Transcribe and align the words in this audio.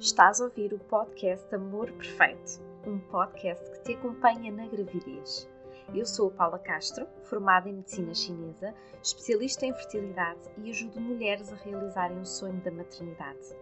Estás 0.00 0.40
a 0.40 0.44
ouvir 0.44 0.72
o 0.72 0.78
podcast 0.78 1.54
Amor 1.54 1.92
Perfeito, 1.92 2.58
um 2.86 2.98
podcast 2.98 3.62
que 3.70 3.82
te 3.82 3.92
acompanha 3.92 4.50
na 4.50 4.66
gravidez. 4.66 5.46
Eu 5.94 6.06
sou 6.06 6.28
a 6.28 6.30
Paula 6.30 6.58
Castro, 6.58 7.06
formada 7.24 7.68
em 7.68 7.74
medicina 7.74 8.14
chinesa, 8.14 8.74
especialista 9.02 9.66
em 9.66 9.74
fertilidade 9.74 10.40
e 10.56 10.70
ajudo 10.70 10.98
mulheres 11.02 11.52
a 11.52 11.56
realizarem 11.56 12.18
o 12.18 12.24
sonho 12.24 12.58
da 12.62 12.70
maternidade. 12.70 13.54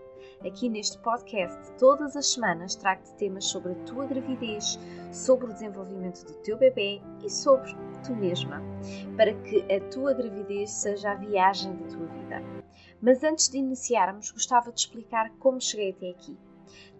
Aqui 0.46 0.69
neste 0.69 0.96
podcast, 0.98 1.59
todas 1.77 2.14
as 2.14 2.29
semanas, 2.29 2.77
trago-te 2.77 3.14
temas 3.14 3.46
sobre 3.46 3.73
a 3.73 3.84
tua 3.84 4.07
gravidez, 4.07 4.79
sobre 5.12 5.46
o 5.46 5.52
desenvolvimento 5.52 6.25
do 6.25 6.34
teu 6.34 6.57
bebê 6.57 7.00
e 7.25 7.29
sobre 7.29 7.75
tu 8.07 8.14
mesma, 8.14 8.62
para 9.16 9.34
que 9.34 9.64
a 9.73 9.80
tua 9.91 10.14
gravidez 10.14 10.70
seja 10.70 11.11
a 11.11 11.14
viagem 11.16 11.75
da 11.75 11.89
tua 11.89 12.07
vida. 12.07 12.43
Mas 13.00 13.22
antes 13.22 13.48
de 13.48 13.58
iniciarmos, 13.58 14.32
gostava 14.32 14.72
de 14.72 14.80
explicar 14.80 15.30
como 15.38 15.60
cheguei 15.60 15.90
até 15.90 16.10
aqui. 16.10 16.36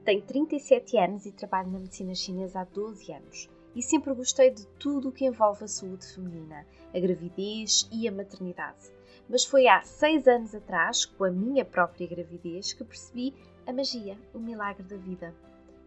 Tenho 0.05 0.23
37 0.23 0.97
anos 0.97 1.27
e 1.27 1.33
trabalho 1.33 1.73
na 1.73 1.81
medicina 1.81 2.15
chinesa 2.15 2.61
há 2.61 2.65
12 2.65 3.13
anos 3.13 3.49
e 3.75 3.83
sempre 3.83 4.15
gostei 4.15 4.51
de 4.51 4.65
tudo 4.79 5.09
o 5.09 5.13
que 5.13 5.27
envolve 5.27 5.65
a 5.65 5.69
saúde 5.69 6.07
feminina, 6.07 6.65
a 6.95 7.01
gravidez 7.01 7.89
e 7.93 8.07
a 8.07 8.13
maternidade. 8.13 8.91
Mas 9.29 9.45
foi 9.45 9.67
há 9.67 9.83
6 9.83 10.29
anos 10.29 10.55
atrás, 10.55 11.05
com 11.05 11.25
a 11.25 11.31
minha 11.31 11.65
própria 11.65 12.07
gravidez, 12.07 12.73
que 12.73 12.85
percebi 12.85 13.35
a 13.67 13.73
magia, 13.73 14.17
o 14.33 14.39
milagre 14.39 14.85
da 14.85 14.97
vida. 14.97 15.35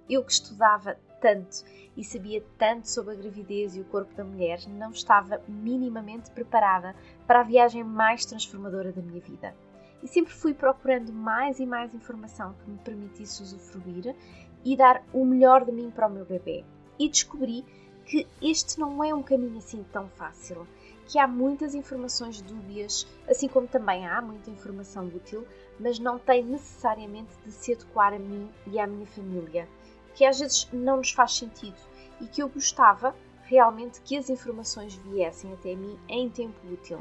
Eu 0.09 0.23
que 0.25 0.33
estudava 0.33 0.99
tanto 1.21 1.63
e 1.95 2.03
sabia 2.03 2.43
tanto 2.57 2.89
sobre 2.89 3.13
a 3.13 3.17
gravidez 3.17 3.75
e 3.77 3.79
o 3.79 3.85
corpo 3.85 4.13
da 4.13 4.25
mulher, 4.25 4.59
não 4.67 4.91
estava 4.91 5.41
minimamente 5.47 6.29
preparada 6.31 6.93
para 7.25 7.39
a 7.39 7.43
viagem 7.43 7.83
mais 7.83 8.25
transformadora 8.25 8.91
da 8.91 9.01
minha 9.01 9.21
vida 9.21 9.55
e 10.03 10.07
sempre 10.07 10.33
fui 10.33 10.53
procurando 10.53 11.13
mais 11.13 11.59
e 11.59 11.65
mais 11.65 11.93
informação 11.93 12.53
que 12.53 12.69
me 12.69 12.77
permitisse 12.79 13.43
usufruir 13.43 14.15
e 14.63 14.75
dar 14.75 15.03
o 15.13 15.25
melhor 15.25 15.65
de 15.65 15.71
mim 15.71 15.91
para 15.91 16.07
o 16.07 16.11
meu 16.11 16.25
bebê. 16.25 16.63
E 16.97 17.09
descobri 17.09 17.65
que 18.05 18.27
este 18.41 18.79
não 18.79 19.03
é 19.03 19.13
um 19.13 19.23
caminho 19.23 19.57
assim 19.57 19.85
tão 19.91 20.07
fácil, 20.09 20.67
que 21.07 21.19
há 21.19 21.27
muitas 21.27 21.75
informações 21.75 22.41
dúbias, 22.41 23.07
assim 23.27 23.47
como 23.47 23.67
também 23.67 24.07
há 24.07 24.21
muita 24.21 24.49
informação 24.49 25.07
útil, 25.07 25.45
mas 25.79 25.99
não 25.99 26.17
tem 26.17 26.43
necessariamente 26.43 27.31
de 27.45 27.51
se 27.51 27.73
adequar 27.73 28.13
a 28.13 28.19
mim 28.19 28.49
e 28.67 28.79
à 28.79 28.87
minha 28.87 29.05
família, 29.07 29.67
que 30.15 30.25
às 30.25 30.39
vezes 30.39 30.67
não 30.71 30.97
nos 30.97 31.11
faz 31.11 31.35
sentido 31.35 31.77
e 32.19 32.27
que 32.27 32.41
eu 32.41 32.49
gostava 32.49 33.15
realmente 33.43 34.01
que 34.01 34.15
as 34.15 34.29
informações 34.29 34.95
viessem 34.95 35.51
até 35.53 35.75
mim 35.75 35.97
em 36.07 36.29
tempo 36.29 36.55
útil 36.71 36.99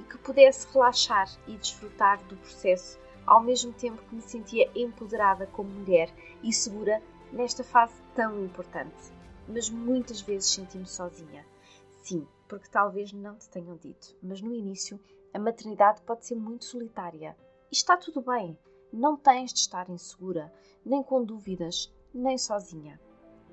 e 0.00 0.02
que 0.02 0.16
pudesse 0.16 0.66
relaxar 0.72 1.28
e 1.46 1.58
desfrutar 1.58 2.24
do 2.24 2.36
processo, 2.38 2.98
ao 3.26 3.42
mesmo 3.42 3.70
tempo 3.74 4.02
que 4.02 4.14
me 4.14 4.22
sentia 4.22 4.70
empoderada 4.74 5.46
como 5.46 5.68
mulher 5.70 6.10
e 6.42 6.50
segura 6.52 7.02
nesta 7.30 7.62
fase 7.62 8.00
tão 8.14 8.42
importante. 8.42 9.12
Mas 9.46 9.68
muitas 9.68 10.22
vezes 10.22 10.48
senti-me 10.48 10.86
sozinha. 10.86 11.44
Sim, 12.02 12.26
porque 12.48 12.68
talvez 12.70 13.12
não 13.12 13.36
te 13.36 13.48
tenham 13.50 13.76
dito, 13.76 14.16
mas 14.22 14.40
no 14.40 14.54
início 14.54 14.98
a 15.34 15.38
maternidade 15.38 16.00
pode 16.02 16.26
ser 16.26 16.34
muito 16.34 16.64
solitária. 16.64 17.36
E 17.70 17.76
está 17.76 17.94
tudo 17.94 18.22
bem, 18.22 18.58
não 18.90 19.18
tens 19.18 19.52
de 19.52 19.60
estar 19.60 19.90
insegura, 19.90 20.50
nem 20.84 21.02
com 21.02 21.22
dúvidas, 21.22 21.94
nem 22.12 22.38
sozinha. 22.38 22.98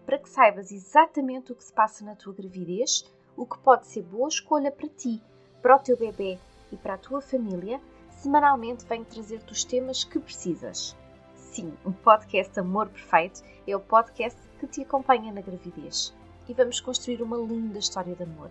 Para 0.05 0.17
que 0.17 0.29
saibas 0.29 0.71
exatamente 0.71 1.51
o 1.51 1.55
que 1.55 1.63
se 1.63 1.73
passa 1.73 2.05
na 2.05 2.15
tua 2.15 2.33
gravidez, 2.33 3.03
o 3.35 3.45
que 3.45 3.59
pode 3.59 3.85
ser 3.85 4.03
boa 4.03 4.29
escolha 4.29 4.71
para 4.71 4.87
ti 4.87 5.21
para 5.61 5.75
o 5.75 5.79
teu 5.79 5.97
bebê 5.97 6.37
e 6.71 6.77
para 6.77 6.95
a 6.95 6.97
tua 6.97 7.21
família, 7.21 7.81
semanalmente 8.09 8.85
venho 8.85 9.05
trazer-te 9.05 9.51
os 9.51 9.63
temas 9.63 10.03
que 10.03 10.19
precisas. 10.19 10.95
Sim, 11.35 11.73
o 11.83 11.91
podcast 11.91 12.59
Amor 12.59 12.89
Perfeito 12.89 13.41
é 13.65 13.75
o 13.75 13.79
podcast 13.79 14.39
que 14.59 14.67
te 14.67 14.81
acompanha 14.81 15.31
na 15.31 15.41
gravidez 15.41 16.13
e 16.47 16.53
vamos 16.53 16.79
construir 16.79 17.21
uma 17.21 17.37
linda 17.37 17.79
história 17.79 18.15
de 18.15 18.23
amor. 18.23 18.49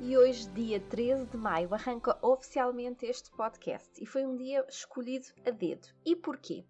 E 0.00 0.16
hoje, 0.16 0.48
dia 0.50 0.80
13 0.80 1.26
de 1.26 1.36
maio, 1.36 1.72
arranca 1.72 2.18
oficialmente 2.20 3.06
este 3.06 3.30
podcast 3.30 3.90
e 4.02 4.04
foi 4.04 4.26
um 4.26 4.36
dia 4.36 4.64
escolhido 4.68 5.28
a 5.46 5.50
dedo. 5.50 5.88
E 6.04 6.14
porquê? 6.14 6.64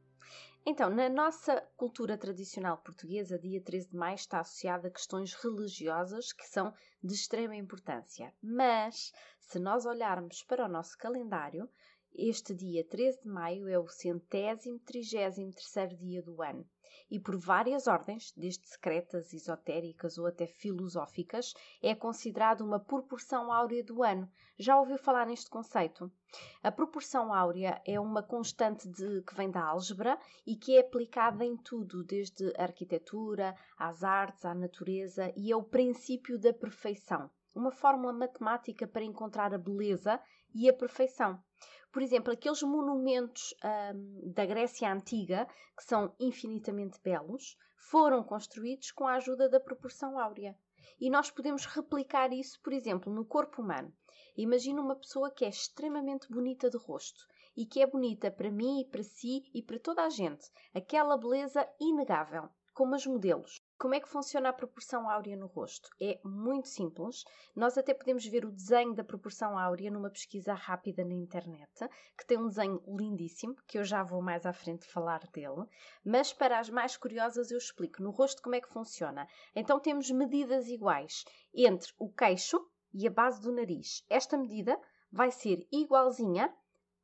Então, 0.67 0.89
na 0.89 1.11
nossa 1.11 1.61
cultura 1.77 2.17
tradicional 2.17 2.79
portuguesa, 2.79 3.39
dia 3.39 3.61
13 3.61 3.91
de 3.91 3.97
maio 3.97 4.15
está 4.15 4.41
associado 4.41 4.87
a 4.87 4.91
questões 4.91 5.35
religiosas 5.35 6.33
que 6.33 6.47
são 6.47 6.73
de 7.03 7.13
extrema 7.13 7.55
importância. 7.55 8.33
Mas, 8.43 9.13
se 9.39 9.59
nós 9.59 9.85
olharmos 9.85 10.43
para 10.43 10.65
o 10.65 10.69
nosso 10.69 10.97
calendário, 10.97 11.69
este 12.15 12.55
dia 12.55 12.85
13 12.85 13.23
de 13.23 13.29
maio 13.29 13.69
é 13.69 13.79
o 13.79 13.89
centésimo 13.89 14.79
trigésimo 14.79 15.53
terceiro 15.53 15.97
dia 15.97 16.23
do 16.23 16.41
ano 16.43 16.67
e 17.11 17.19
por 17.19 17.37
várias 17.37 17.87
ordens, 17.87 18.33
desde 18.37 18.67
secretas, 18.67 19.33
esotéricas 19.33 20.19
ou 20.19 20.27
até 20.27 20.47
filosóficas, 20.47 21.55
é 21.83 21.95
considerado 21.95 22.63
uma 22.63 22.81
proporção 22.81 23.53
áurea 23.53 23.85
do 23.85 24.03
ano. 24.03 24.31
Já 24.59 24.79
ouviu 24.79 24.99
falar 24.99 25.27
neste 25.27 25.51
conceito? 25.51 26.11
A 26.63 26.73
proporção 26.73 27.33
áurea 27.33 27.81
é 27.87 27.99
uma 28.01 28.23
constante 28.23 28.89
de, 28.89 29.23
que 29.23 29.35
vem 29.35 29.51
da 29.51 29.63
álgebra 29.63 30.19
e 30.47 30.57
que 30.57 30.77
é 30.77 30.81
aplicada 30.81 31.45
em 31.45 31.57
tudo, 31.57 32.03
desde 32.03 32.53
a 32.57 32.63
arquitetura, 32.63 33.55
às 33.77 34.03
artes, 34.03 34.45
à 34.45 34.55
natureza, 34.55 35.33
e 35.37 35.53
é 35.53 35.57
o 35.57 35.63
princípio 35.63 36.39
da 36.39 36.53
perfeição. 36.53 37.31
Uma 37.55 37.71
fórmula 37.71 38.13
matemática 38.13 38.87
para 38.87 39.05
encontrar 39.05 39.55
a 39.55 39.59
beleza 39.59 40.21
e 40.55 40.69
a 40.69 40.73
perfeição. 40.73 41.43
Por 41.93 42.03
exemplo, 42.03 42.33
aqueles 42.33 42.63
monumentos 42.63 43.55
hum, 43.95 44.33
da 44.33 44.45
Grécia 44.45 44.93
Antiga, 44.93 45.47
que 45.77 45.85
são 45.85 46.15
infinitamente 46.19 47.01
belos, 47.03 47.57
foram 47.77 48.25
construídos 48.25 48.91
com 48.91 49.07
a 49.07 49.15
ajuda 49.15 49.49
da 49.49 49.61
proporção 49.61 50.19
áurea. 50.19 50.59
E 51.01 51.09
nós 51.09 51.31
podemos 51.31 51.67
replicar 51.67 52.33
isso, 52.33 52.61
por 52.63 52.73
exemplo, 52.73 53.13
no 53.13 53.25
corpo 53.25 53.63
humano. 53.63 53.93
Imagina 54.37 54.83
uma 54.83 54.97
pessoa 54.97 55.31
que 55.31 55.45
é 55.45 55.49
extremamente 55.49 56.29
bonita 56.29 56.69
de 56.69 56.77
rosto 56.77 57.25
e 57.57 57.65
que 57.65 57.81
é 57.81 57.87
bonita 57.87 58.31
para 58.31 58.51
mim 58.51 58.81
e 58.81 58.85
para 58.85 59.05
si 59.05 59.49
e 59.55 59.63
para 59.63 59.79
toda 59.79 60.05
a 60.05 60.09
gente. 60.09 60.51
Aquela 60.75 61.17
beleza 61.17 61.69
inegável, 61.81 62.49
como 62.73 62.97
as 62.97 63.07
modelos. 63.07 63.64
Como 63.85 63.95
é 63.95 64.01
que 64.01 64.09
funciona 64.09 64.49
a 64.49 64.53
proporção 64.55 65.11
áurea 65.11 65.37
no 65.37 65.47
rosto? 65.47 65.91
É 66.01 66.19
muito 66.25 66.69
simples. 66.69 67.23
Nós 67.55 67.77
até 67.77 67.93
podemos 67.93 68.25
ver 68.25 68.47
o 68.47 68.51
desenho 68.51 68.95
da 68.95 69.05
proporção 69.05 69.59
áurea 69.59 69.91
numa 69.91 70.09
pesquisa 70.09 70.55
rápida 70.55 71.05
na 71.05 71.13
internet, 71.13 71.87
que 72.17 72.27
tem 72.27 72.39
um 72.39 72.49
desenho 72.49 72.83
lindíssimo, 72.89 73.55
que 73.67 73.79
eu 73.79 73.85
já 73.85 74.03
vou 74.03 74.23
mais 74.23 74.47
à 74.47 74.55
frente 74.55 74.87
falar 74.87 75.29
dele. 75.35 75.67
Mas 76.03 76.33
para 76.33 76.59
as 76.59 76.71
mais 76.71 76.97
curiosas 76.97 77.51
eu 77.51 77.59
explico 77.59 78.03
no 78.03 78.11
rosto 78.11 78.41
como 78.41 78.55
é 78.55 78.61
que 78.63 78.73
funciona. 78.73 79.29
Então 79.55 79.79
temos 79.79 80.11
medidas 80.11 80.67
iguais 80.67 81.23
entre 81.53 81.93
o 81.99 82.11
queixo 82.11 82.67
e 82.95 83.07
a 83.07 83.11
base 83.11 83.43
do 83.43 83.53
nariz. 83.53 84.03
Esta 84.09 84.39
medida 84.39 84.81
vai 85.13 85.31
ser 85.31 85.69
igualzinha 85.71 86.51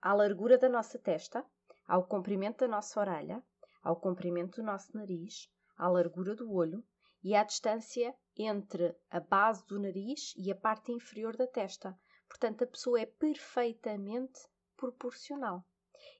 à 0.00 0.14
largura 0.14 0.56
da 0.56 0.70
nossa 0.70 0.98
testa, 0.98 1.44
ao 1.86 2.04
comprimento 2.04 2.60
da 2.60 2.68
nossa 2.68 2.98
orelha, 2.98 3.42
ao 3.82 3.97
comprimento 3.97 4.62
do 4.62 4.66
nosso 4.66 4.97
nariz, 4.97 5.47
à 5.80 5.88
largura 5.88 6.34
do 6.34 6.52
olho 6.52 6.84
e 7.22 7.34
à 7.34 7.42
distância 7.42 8.14
entre 8.36 8.94
a 9.10 9.18
base 9.18 9.66
do 9.66 9.80
nariz 9.80 10.34
e 10.36 10.52
a 10.52 10.54
parte 10.54 10.92
inferior 10.92 11.36
da 11.36 11.46
testa. 11.46 11.98
Portanto, 12.28 12.64
a 12.64 12.66
pessoa 12.66 13.00
é 13.00 13.06
perfeitamente 13.06 14.41
proporcional. 14.76 15.64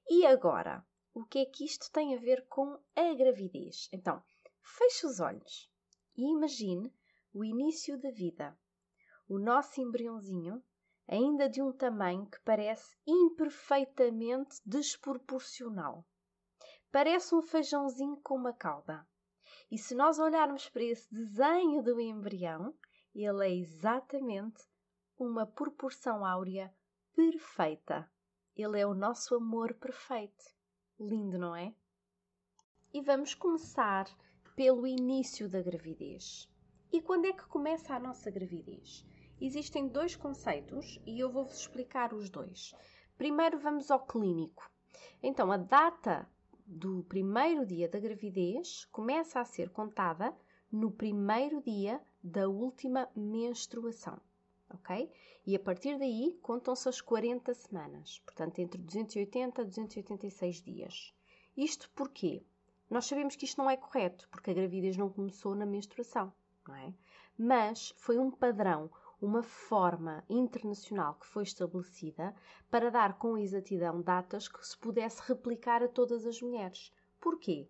E 0.09 0.25
agora, 0.27 0.85
o 1.13 1.25
que 1.25 1.41
é 1.41 1.45
que 1.45 1.65
isto 1.65 1.91
tem 1.93 2.15
a 2.15 2.19
ver 2.19 2.47
com 2.49 2.79
a 2.97 3.15
gravidez? 3.15 3.89
Então, 3.93 4.23
feche 4.63 5.07
os 5.07 5.21
olhos 5.21 5.71
e 6.17 6.23
imagine 6.23 6.93
o 7.33 7.45
início 7.45 8.01
da 8.01 8.11
vida. 8.11 8.59
O 9.29 9.39
nosso 9.39 9.81
embriãozinho, 9.81 10.63
ainda 11.07 11.49
de 11.49 11.61
um 11.63 11.73
tamanho 11.73 12.27
que 12.27 12.41
parece 12.41 12.97
imperfeitamente 13.07 14.57
desproporcional. 14.65 16.07
Parece 16.91 17.35
um 17.35 17.43
feijãozinho 17.43 18.17
com 18.23 18.37
uma 18.37 18.53
cauda. 18.53 19.07
E 19.71 19.79
se 19.79 19.95
nós 19.95 20.19
olharmos 20.19 20.69
para 20.69 20.83
esse 20.83 21.13
desenho 21.15 21.83
do 21.83 22.01
embrião, 22.01 22.75
ele 23.15 23.47
é 23.47 23.55
exatamente 23.55 24.63
uma 25.17 25.47
proporção 25.47 26.25
áurea 26.25 26.75
perfeita. 27.15 28.11
Ele 28.57 28.81
é 28.81 28.87
o 28.87 28.95
nosso 28.95 29.35
amor 29.35 29.75
perfeito. 29.75 30.45
Lindo, 30.99 31.39
não 31.39 31.55
é? 31.55 31.75
E 32.93 33.01
vamos 33.01 33.35
começar 33.35 34.07
pelo 34.57 34.87
início 34.87 35.49
da 35.49 35.63
gravidez. 35.63 36.51
E 36.93 37.01
quando 37.01 37.27
é 37.27 37.33
que 37.33 37.47
começa 37.47 37.95
a 37.95 38.01
nossa 38.01 38.31
gravidez? 38.31 39.07
Existem 39.41 39.87
dois 39.87 40.17
conceitos 40.17 41.01
e 41.07 41.21
eu 41.21 41.31
vou-vos 41.31 41.61
explicar 41.61 42.13
os 42.13 42.29
dois. 42.29 42.75
Primeiro 43.17 43.59
vamos 43.59 43.91
ao 43.91 44.05
clínico. 44.05 44.69
Então, 45.23 45.53
a 45.53 45.57
data 45.57 46.29
do 46.71 47.03
primeiro 47.09 47.67
dia 47.67 47.89
da 47.89 47.99
gravidez 47.99 48.85
começa 48.93 49.41
a 49.41 49.45
ser 49.45 49.71
contada 49.71 50.33
no 50.71 50.89
primeiro 50.89 51.61
dia 51.61 52.01
da 52.23 52.49
última 52.49 53.09
menstruação, 53.17 54.21
ok? 54.73 55.11
E 55.45 55.57
a 55.57 55.59
partir 55.59 55.99
daí 55.99 56.39
contam-se 56.41 56.89
as 56.89 57.01
40 57.01 57.53
semanas, 57.55 58.21
portanto 58.21 58.61
entre 58.61 58.81
280 58.81 59.63
a 59.63 59.65
286 59.65 60.63
dias. 60.63 61.13
Isto 61.57 61.91
porquê? 61.91 62.45
Nós 62.89 63.07
sabemos 63.07 63.35
que 63.35 63.47
isto 63.47 63.59
não 63.59 63.69
é 63.69 63.77
correto, 63.77 64.29
porque 64.31 64.53
a 64.53 64.55
gravidez 64.55 64.97
não 64.97 65.11
começou 65.11 65.57
na 65.57 65.67
menstruação, 65.67 66.33
não 66.69 66.77
é? 66.77 66.95
Mas 67.37 67.93
foi 67.97 68.17
um 68.17 68.31
padrão, 68.31 68.89
uma 69.21 69.43
forma 69.43 70.25
internacional 70.29 71.15
que 71.15 71.27
foi 71.27 71.43
estabelecida 71.43 72.35
para 72.71 72.91
dar 72.91 73.19
com 73.19 73.37
exatidão 73.37 74.01
datas 74.01 74.49
que 74.49 74.67
se 74.67 74.77
pudesse 74.79 75.21
replicar 75.27 75.83
a 75.83 75.89
todas 75.89 76.27
as 76.27 76.41
mulheres. 76.41 76.93
Porquê? 77.21 77.69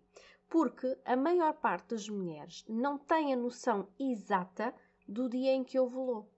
Porque 0.49 0.97
a 1.05 1.15
maior 1.15 1.53
parte 1.53 1.89
das 1.89 2.07
mulheres 2.07 2.63
não 2.67 2.97
tem 2.97 3.33
a 3.33 3.37
noção 3.37 3.87
exata 3.99 4.73
do 5.07 5.29
dia 5.29 5.51
em 5.51 5.63
que 5.63 5.79
ovulou. 5.79 6.29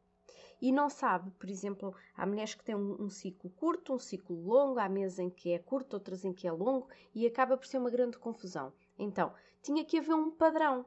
E 0.62 0.72
não 0.72 0.90
sabe, 0.90 1.30
por 1.32 1.50
exemplo, 1.50 1.94
há 2.16 2.26
mulheres 2.26 2.56
que 2.56 2.64
têm 2.64 2.74
um, 2.74 3.04
um 3.04 3.10
ciclo 3.10 3.50
curto, 3.50 3.94
um 3.94 4.00
ciclo 4.00 4.42
longo, 4.42 4.80
há 4.80 4.88
meses 4.88 5.20
em 5.20 5.30
que 5.30 5.52
é 5.52 5.60
curto, 5.60 5.96
outras 5.96 6.24
em 6.24 6.32
que 6.32 6.48
é 6.48 6.52
longo, 6.52 6.88
e 7.14 7.28
acaba 7.28 7.58
por 7.58 7.68
ser 7.68 7.80
uma 7.80 7.90
grande 7.90 8.18
confusão. 8.18 8.72
Então, 8.98 9.34
tinha 9.62 9.84
que 9.84 9.98
haver 9.98 10.16
um 10.16 10.32
padrão 10.32 10.86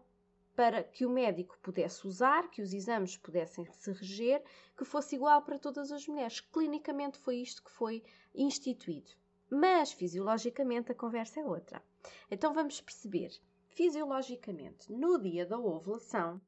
para 0.56 0.82
que 0.82 1.04
o 1.04 1.10
médico 1.10 1.58
pudesse 1.62 2.06
usar, 2.06 2.50
que 2.50 2.62
os 2.62 2.72
exames 2.72 3.14
pudessem 3.14 3.70
se 3.70 3.92
reger, 3.92 4.42
que 4.74 4.86
fosse 4.86 5.14
igual 5.14 5.42
para 5.42 5.58
todas 5.58 5.92
as 5.92 6.08
mulheres. 6.08 6.40
Clinicamente 6.40 7.18
foi 7.18 7.36
isto 7.36 7.62
que 7.62 7.70
foi 7.70 8.02
instituído. 8.34 9.10
Mas 9.50 9.92
fisiologicamente 9.92 10.90
a 10.90 10.94
conversa 10.94 11.40
é 11.40 11.44
outra. 11.44 11.82
Então 12.30 12.54
vamos 12.54 12.80
perceber. 12.80 13.30
Fisiologicamente, 13.68 14.90
no 14.90 15.18
dia 15.18 15.44
da 15.44 15.58
ovulação, 15.58 16.40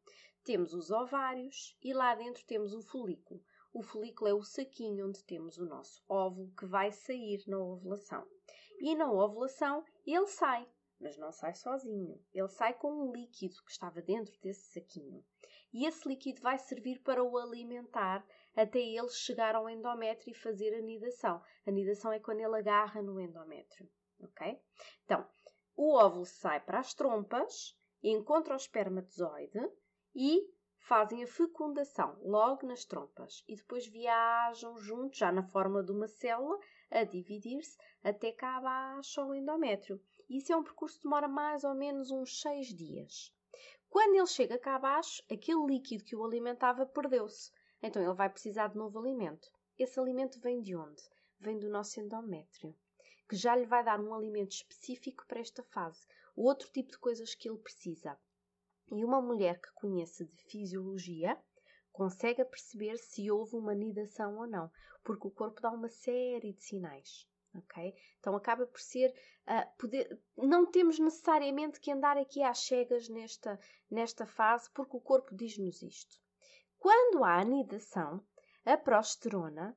temos 0.43 0.73
os 0.73 0.91
ovários 0.91 1.77
e 1.85 1.93
lá 1.93 2.15
dentro 2.15 2.43
temos 2.47 2.73
o 2.73 2.81
folículo. 2.81 3.43
O 3.75 3.83
folículo 3.83 4.31
é 4.31 4.33
o 4.33 4.43
saquinho 4.43 5.07
onde 5.07 5.23
temos 5.23 5.59
o 5.59 5.67
nosso 5.67 6.03
óvulo 6.09 6.51
que 6.57 6.65
vai 6.65 6.91
sair 6.91 7.45
na 7.47 7.59
ovulação. 7.59 8.27
E 8.81 8.95
na 8.95 9.13
ovulação 9.13 9.85
ele 10.07 10.27
sai, 10.27 10.67
mas 11.01 11.17
não 11.17 11.33
sai 11.33 11.55
sozinho. 11.55 12.21
Ele 12.33 12.49
sai 12.49 12.75
com 12.75 12.91
um 12.93 13.13
líquido 13.13 13.63
que 13.65 13.71
estava 13.71 14.03
dentro 14.03 14.39
desse 14.41 14.73
saquinho. 14.73 15.25
E 15.73 15.87
esse 15.87 16.09
líquido 16.09 16.41
vai 16.41 16.59
servir 16.59 17.01
para 17.01 17.23
o 17.23 17.37
alimentar 17.37 18.27
até 18.57 18.81
ele 18.81 19.09
chegar 19.11 19.55
ao 19.55 19.69
endométrio 19.69 20.33
e 20.33 20.39
fazer 20.39 20.75
a 20.75 20.81
nidação. 20.81 21.43
A 21.67 21.71
nidação 21.71 22.13
é 22.13 22.19
quando 22.19 22.41
ele 22.41 22.57
agarra 22.57 23.03
no 23.03 23.21
endométrio, 23.21 23.89
ok? 24.21 24.61
Então, 25.05 25.29
o 25.77 25.95
óvulo 25.95 26.25
sai 26.25 26.59
para 26.61 26.81
as 26.81 26.95
trompas, 26.95 27.79
encontra 28.03 28.55
o 28.55 28.57
espermatozoide 28.57 29.61
e 30.15 30.51
fazem 30.79 31.23
a 31.23 31.27
fecundação 31.27 32.19
logo 32.23 32.67
nas 32.67 32.85
trompas 32.85 33.45
e 33.47 33.55
depois 33.55 33.87
viajam 33.87 34.77
juntos, 34.79 35.19
já 35.19 35.31
na 35.31 35.43
forma 35.43 35.83
de 35.85 35.93
uma 35.93 36.09
célula, 36.09 36.59
a 36.91 37.05
dividir-se 37.05 37.77
até 38.03 38.33
cá 38.33 38.57
abaixo 38.57 39.21
ao 39.21 39.35
endométrio. 39.35 40.01
Isso 40.29 40.53
é 40.53 40.57
um 40.57 40.63
percurso 40.63 40.99
que 40.99 41.05
demora 41.05 41.27
mais 41.27 41.65
ou 41.65 41.75
menos 41.75 42.11
uns 42.11 42.41
seis 42.41 42.67
dias. 42.67 43.33
Quando 43.89 44.15
ele 44.15 44.27
chega 44.27 44.59
cá 44.59 44.77
abaixo, 44.77 45.23
aquele 45.33 45.65
líquido 45.65 46.05
que 46.05 46.15
o 46.15 46.23
alimentava 46.23 46.85
perdeu-se. 46.85 47.51
Então 47.83 48.03
ele 48.03 48.13
vai 48.13 48.29
precisar 48.29 48.69
de 48.69 48.77
novo 48.77 48.99
alimento. 48.99 49.51
Esse 49.79 49.99
alimento 49.99 50.39
vem 50.41 50.61
de 50.61 50.77
onde? 50.77 51.03
Vem 51.41 51.59
do 51.59 51.71
nosso 51.71 51.99
endométrio, 51.99 52.77
que 53.27 53.37
já 53.37 53.57
lhe 53.57 53.65
vai 53.65 53.83
dar 53.83 54.01
um 54.01 54.13
alimento 54.13 54.53
específico 54.53 55.25
para 55.27 55.41
esta 55.41 55.63
fase, 55.63 56.07
outro 56.37 56.69
tipo 56.73 56.91
de 56.91 56.99
coisas 56.99 57.35
que 57.35 57.49
ele 57.49 57.59
precisa. 57.59 58.19
E 58.93 59.05
uma 59.05 59.23
mulher 59.23 59.59
que 59.61 59.73
conheça 59.73 60.27
de 60.27 60.43
fisiologia 60.45 61.41
consegue 61.91 62.45
perceber 62.45 62.99
se 62.99 63.31
houve 63.31 63.57
uma 63.57 63.75
nidação 63.75 64.37
ou 64.37 64.47
não, 64.47 64.71
porque 65.03 65.27
o 65.27 65.31
corpo 65.31 65.63
dá 65.63 65.71
uma 65.71 65.89
série 65.89 66.53
de 66.53 66.63
sinais. 66.63 67.27
Ok? 67.59 67.95
Então 68.19 68.35
acaba 68.35 68.67
por 68.67 68.81
ser 68.81 69.11
uh, 69.47 69.79
poder, 69.79 70.21
não 70.37 70.65
temos 70.71 70.99
necessariamente 70.99 71.81
que 71.81 71.93
andar 71.93 72.17
aqui 72.17 72.43
às 72.43 72.59
cegas 72.59 73.09
nesta, 73.09 73.59
nesta 73.91 74.27
fase, 74.27 74.71
porque 74.73 74.97
o 74.97 75.01
corpo 75.01 75.35
diz-nos 75.35 75.83
isto. 75.83 76.17
Quando 76.79 77.25
há 77.25 77.41
anidação, 77.41 78.25
a 78.65 78.77
progesterona 78.77 79.77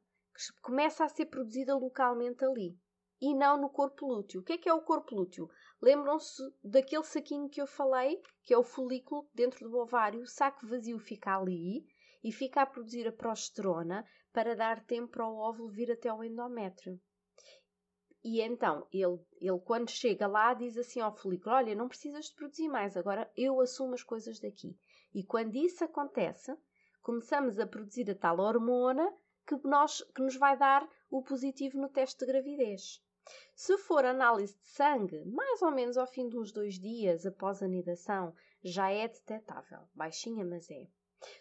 começa 0.61 1.03
a 1.03 1.09
ser 1.09 1.25
produzida 1.27 1.75
localmente 1.75 2.43
ali 2.45 2.77
e 3.21 3.35
não 3.35 3.55
no 3.59 3.69
corpo 3.69 4.07
lúteo. 4.07 4.41
O 4.41 4.43
que 4.43 4.53
é 4.53 4.57
que 4.57 4.67
é 4.67 4.73
o 4.73 4.81
corpo 4.81 5.15
lúteo? 5.15 5.47
Lembram-se 5.81 6.41
daquele 6.63 7.03
saquinho 7.03 7.49
que 7.49 7.61
eu 7.61 7.67
falei, 7.67 8.19
que 8.43 8.53
é 8.53 8.57
o 8.57 8.63
folículo 8.63 9.29
dentro 9.33 9.69
do 9.69 9.77
ovário, 9.77 10.21
o 10.21 10.27
saco 10.27 10.65
vazio 10.65 10.97
fica 10.97 11.37
ali 11.37 11.85
e 12.23 12.31
fica 12.31 12.61
a 12.61 12.65
produzir 12.65 13.07
a 13.07 13.11
progesterona 13.11 14.05
para 14.33 14.55
dar 14.55 14.83
tempo 14.85 15.09
para 15.09 15.27
o 15.27 15.37
óvulo 15.37 15.69
vir 15.69 15.91
até 15.91 16.11
o 16.11 16.23
endométrio. 16.23 16.99
E 18.23 18.39
então, 18.41 18.87
ele, 18.93 19.19
ele 19.39 19.59
quando 19.65 19.89
chega 19.89 20.27
lá 20.27 20.53
diz 20.53 20.77
assim 20.77 20.99
ao 20.99 21.15
folículo, 21.15 21.55
olha, 21.55 21.75
não 21.75 21.87
precisas 21.87 22.25
de 22.25 22.35
produzir 22.35 22.67
mais, 22.67 22.95
agora 22.95 23.31
eu 23.35 23.59
assumo 23.59 23.95
as 23.95 24.03
coisas 24.03 24.39
daqui. 24.39 24.77
E 25.13 25.23
quando 25.23 25.55
isso 25.55 25.83
acontece, 25.83 26.55
começamos 27.01 27.59
a 27.59 27.65
produzir 27.65 28.09
a 28.11 28.15
tal 28.15 28.39
hormona 28.39 29.11
que, 29.45 29.55
nós, 29.67 30.01
que 30.15 30.21
nos 30.21 30.35
vai 30.35 30.55
dar 30.55 30.87
o 31.09 31.23
positivo 31.23 31.79
no 31.79 31.89
teste 31.89 32.19
de 32.19 32.31
gravidez. 32.31 33.03
Se 33.55 33.77
for 33.77 34.05
análise 34.05 34.55
de 34.55 34.67
sangue, 34.67 35.23
mais 35.25 35.61
ou 35.61 35.71
menos 35.71 35.97
ao 35.97 36.07
fim 36.07 36.29
de 36.29 36.37
uns 36.37 36.51
dois 36.51 36.79
dias 36.79 37.25
após 37.25 37.61
a 37.61 37.67
nidação, 37.67 38.35
já 38.63 38.91
é 38.91 39.07
detectável. 39.07 39.79
Baixinha, 39.95 40.45
mas 40.45 40.69
é. 40.69 40.87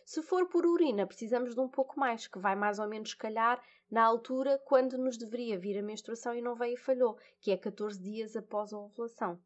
Se 0.05 0.23
for 0.23 0.47
por 0.49 0.67
urina, 0.67 1.07
precisamos 1.07 1.55
de 1.55 1.61
um 1.61 1.69
pouco 1.69 1.99
mais, 1.99 2.27
que 2.27 2.39
vai 2.39 2.55
mais 2.55 2.79
ou 2.79 2.87
menos 2.87 3.15
calhar 3.15 3.63
na 3.91 4.05
altura 4.05 4.59
quando 4.65 4.97
nos 4.97 5.17
deveria 5.17 5.59
vir 5.59 5.79
a 5.79 5.83
menstruação 5.83 6.35
e 6.35 6.41
não 6.41 6.55
veio 6.55 6.75
e 6.75 6.81
falhou, 6.81 7.19
que 7.41 7.51
é 7.51 7.57
14 7.57 8.01
dias 8.01 8.37
após 8.37 8.73
a 8.73 8.79
ovulação. 8.79 9.41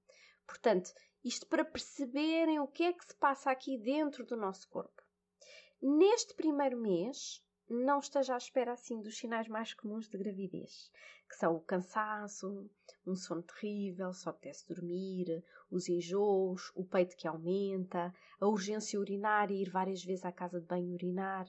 Portanto, 0.46 0.92
isto 1.24 1.46
para 1.46 1.64
perceberem 1.64 2.60
o 2.60 2.66
que 2.66 2.82
é 2.82 2.92
que 2.92 3.04
se 3.04 3.14
passa 3.14 3.50
aqui 3.50 3.78
dentro 3.78 4.26
do 4.26 4.36
nosso 4.36 4.68
corpo. 4.68 5.02
Neste 5.80 6.34
primeiro 6.34 6.76
mês, 6.76 7.42
não 7.68 7.98
esteja 7.98 8.34
à 8.34 8.36
espera 8.36 8.72
assim 8.72 9.00
dos 9.00 9.16
sinais 9.16 9.48
mais 9.48 9.72
comuns 9.72 10.06
de 10.06 10.18
gravidez, 10.18 10.90
que 11.28 11.36
são 11.36 11.56
o 11.56 11.60
cansaço, 11.60 12.70
um 13.06 13.16
sono 13.16 13.42
terrível, 13.42 14.12
só 14.12 14.30
apetece 14.30 14.68
dormir, 14.68 15.42
os 15.70 15.88
enjoos, 15.88 16.70
o 16.74 16.84
peito 16.84 17.16
que 17.16 17.26
aumenta, 17.26 18.14
a 18.38 18.46
urgência 18.46 19.00
urinária, 19.00 19.54
ir 19.54 19.70
várias 19.70 20.04
vezes 20.04 20.24
à 20.24 20.32
casa 20.32 20.60
de 20.60 20.66
banho 20.66 20.92
urinar. 20.92 21.46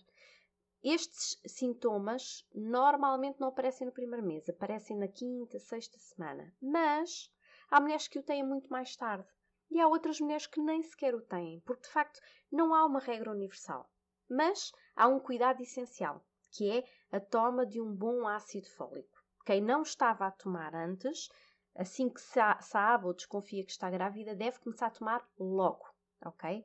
Estes 0.87 1.41
sintomas 1.47 2.47
normalmente 2.53 3.39
não 3.39 3.47
aparecem 3.47 3.87
no 3.87 3.91
primeiro 3.91 4.23
mês, 4.23 4.47
aparecem 4.47 4.95
na 4.95 5.07
quinta, 5.07 5.57
sexta 5.57 5.97
semana. 5.97 6.53
Mas 6.61 7.33
há 7.71 7.81
mulheres 7.81 8.07
que 8.07 8.19
o 8.19 8.23
têm 8.23 8.45
muito 8.45 8.69
mais 8.69 8.95
tarde 8.95 9.27
e 9.71 9.81
há 9.81 9.87
outras 9.87 10.19
mulheres 10.19 10.45
que 10.45 10.61
nem 10.61 10.83
sequer 10.83 11.15
o 11.15 11.21
têm, 11.21 11.59
porque 11.61 11.81
de 11.81 11.89
facto 11.89 12.21
não 12.51 12.71
há 12.71 12.85
uma 12.85 12.99
regra 12.99 13.31
universal. 13.31 13.89
Mas 14.29 14.71
há 14.95 15.07
um 15.07 15.19
cuidado 15.19 15.59
essencial, 15.59 16.23
que 16.51 16.69
é 16.69 16.83
a 17.11 17.19
toma 17.19 17.65
de 17.65 17.81
um 17.81 17.91
bom 17.91 18.27
ácido 18.27 18.69
fólico. 18.69 19.23
Quem 19.43 19.61
não 19.61 19.81
estava 19.81 20.27
a 20.27 20.31
tomar 20.31 20.75
antes, 20.75 21.29
assim 21.73 22.07
que 22.07 22.21
sabe 22.21 23.07
ou 23.07 23.13
desconfia 23.15 23.65
que 23.65 23.71
está 23.71 23.89
grávida, 23.89 24.35
deve 24.35 24.59
começar 24.59 24.85
a 24.85 24.91
tomar 24.91 25.27
logo, 25.39 25.87
ok? 26.23 26.63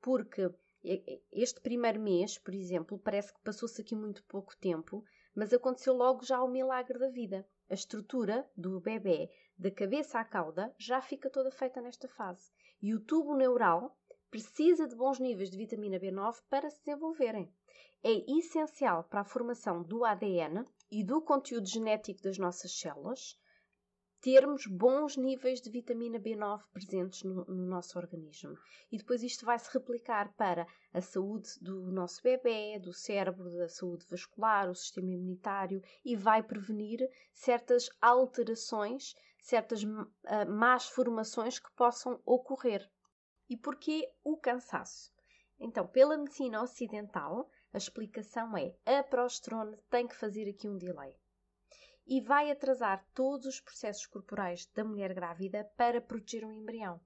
Porque 0.00 0.50
este 1.32 1.60
primeiro 1.60 2.00
mês, 2.00 2.38
por 2.38 2.54
exemplo, 2.54 2.98
parece 2.98 3.32
que 3.32 3.40
passou-se 3.42 3.80
aqui 3.80 3.96
muito 3.96 4.22
pouco 4.24 4.56
tempo, 4.56 5.04
mas 5.34 5.52
aconteceu 5.52 5.94
logo 5.94 6.24
já 6.24 6.42
o 6.42 6.48
milagre 6.48 6.98
da 6.98 7.08
vida. 7.08 7.46
A 7.68 7.74
estrutura 7.74 8.48
do 8.56 8.80
bebê, 8.80 9.30
da 9.58 9.70
cabeça 9.70 10.18
à 10.18 10.24
cauda, 10.24 10.74
já 10.78 11.00
fica 11.00 11.28
toda 11.28 11.50
feita 11.50 11.80
nesta 11.80 12.08
fase. 12.08 12.50
E 12.80 12.94
o 12.94 13.00
tubo 13.00 13.36
neural 13.36 13.96
precisa 14.30 14.86
de 14.86 14.94
bons 14.94 15.18
níveis 15.18 15.50
de 15.50 15.56
vitamina 15.56 15.98
B9 15.98 16.36
para 16.48 16.70
se 16.70 16.78
desenvolverem. 16.84 17.52
É 18.02 18.38
essencial 18.38 19.04
para 19.04 19.22
a 19.22 19.24
formação 19.24 19.82
do 19.82 20.04
ADN 20.04 20.64
e 20.90 21.02
do 21.02 21.20
conteúdo 21.20 21.68
genético 21.68 22.22
das 22.22 22.38
nossas 22.38 22.78
células 22.78 23.36
termos 24.20 24.66
bons 24.66 25.16
níveis 25.16 25.60
de 25.60 25.70
vitamina 25.70 26.18
B9 26.18 26.62
presentes 26.72 27.22
no, 27.22 27.44
no, 27.44 27.66
nosso 27.66 27.96
organismo. 27.98 28.58
E 28.90 28.98
depois 28.98 29.22
isto 29.22 29.46
vai 29.46 29.58
se 29.58 29.72
replicar 29.72 30.34
para 30.34 30.66
a 30.92 31.00
saúde 31.00 31.48
do 31.60 31.92
nosso 31.92 32.20
bebê, 32.22 32.78
do 32.80 32.92
cérebro, 32.92 33.48
da 33.56 33.68
saúde 33.68 34.06
vascular, 34.10 34.68
o 34.68 34.74
sistema 34.74 35.10
imunitário 35.10 35.80
e 36.04 36.16
vai 36.16 36.42
prevenir 36.42 36.98
certas 37.32 37.88
alterações, 38.00 39.14
certas 39.40 39.84
uh, 39.84 40.06
más 40.48 40.88
formações 40.88 41.58
que 41.58 41.72
possam 41.76 42.20
ocorrer. 42.26 42.90
E 43.48 43.56
porquê 43.56 44.10
o 44.24 44.36
cansaço? 44.36 45.12
Então, 45.60 45.86
pela 45.86 46.18
medicina 46.18 46.60
ocidental, 46.62 47.48
a 47.72 47.78
explicação 47.78 48.56
é 48.56 48.74
a 48.84 49.02
progesterona 49.02 49.78
tem 49.88 50.06
que 50.06 50.16
fazer 50.16 50.48
aqui 50.48 50.68
um 50.68 50.76
delay 50.76 51.14
e 52.08 52.20
vai 52.20 52.50
atrasar 52.50 53.06
todos 53.14 53.46
os 53.46 53.60
processos 53.60 54.06
corporais 54.06 54.66
da 54.74 54.82
mulher 54.82 55.14
grávida 55.14 55.70
para 55.76 56.00
proteger 56.00 56.44
o 56.44 56.52
embrião. 56.52 57.00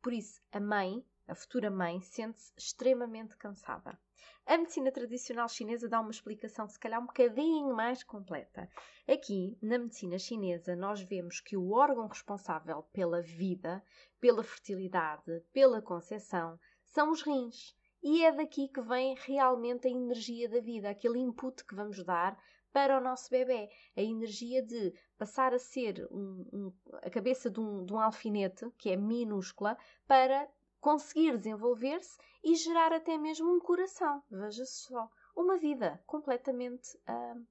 Por 0.00 0.12
isso, 0.12 0.40
a 0.52 0.60
mãe 0.60 1.04
a 1.26 1.34
futura 1.34 1.70
mãe 1.70 2.02
sente-se 2.02 2.52
extremamente 2.54 3.34
cansada. 3.38 3.98
A 4.44 4.58
medicina 4.58 4.92
tradicional 4.92 5.48
chinesa 5.48 5.88
dá 5.88 5.98
uma 5.98 6.10
explicação, 6.10 6.68
se 6.68 6.78
calhar, 6.78 7.00
um 7.00 7.06
bocadinho 7.06 7.74
mais 7.74 8.02
completa. 8.02 8.68
Aqui, 9.08 9.56
na 9.62 9.78
medicina 9.78 10.18
chinesa, 10.18 10.76
nós 10.76 11.00
vemos 11.00 11.40
que 11.40 11.56
o 11.56 11.72
órgão 11.72 12.08
responsável 12.08 12.82
pela 12.92 13.22
vida, 13.22 13.82
pela 14.20 14.44
fertilidade, 14.44 15.40
pela 15.50 15.80
concepção, 15.80 16.60
são 16.84 17.10
os 17.10 17.22
rins. 17.22 17.74
E 18.02 18.22
é 18.22 18.30
daqui 18.30 18.68
que 18.68 18.82
vem 18.82 19.14
realmente 19.20 19.88
a 19.88 19.90
energia 19.90 20.46
da 20.46 20.60
vida, 20.60 20.90
aquele 20.90 21.18
input 21.18 21.64
que 21.64 21.74
vamos 21.74 22.04
dar 22.04 22.38
para 22.74 22.98
o 22.98 23.00
nosso 23.00 23.30
bebê. 23.30 23.70
A 23.96 24.02
energia 24.02 24.60
de 24.60 24.92
passar 25.16 25.54
a 25.54 25.60
ser 25.60 26.08
um, 26.10 26.44
um, 26.52 26.72
a 27.04 27.08
cabeça 27.08 27.48
de 27.48 27.60
um, 27.60 27.84
de 27.84 27.94
um 27.94 28.00
alfinete, 28.00 28.68
que 28.76 28.90
é 28.90 28.96
minúscula, 28.96 29.78
para 30.08 30.48
conseguir 30.80 31.38
desenvolver-se 31.38 32.18
e 32.42 32.56
gerar 32.56 32.92
até 32.92 33.16
mesmo 33.16 33.54
um 33.54 33.60
coração. 33.60 34.20
Veja 34.28 34.66
só, 34.66 35.08
uma 35.36 35.56
vida 35.56 36.02
completamente. 36.04 36.96
Uh, 37.08 37.46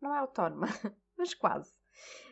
não 0.00 0.12
é 0.12 0.18
autónoma, 0.18 0.66
mas 1.16 1.32
quase. 1.32 1.72